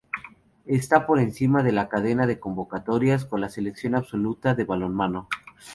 Está 0.65 1.05
por 1.05 1.19
encima 1.19 1.61
de 1.61 1.73
la 1.73 1.87
centena 1.87 2.25
de 2.25 2.39
convocatorias 2.39 3.23
con 3.23 3.39
la 3.39 3.49
Selección 3.49 3.93
absoluta 3.93 4.55
de 4.55 4.63
balonmano. 4.65 5.29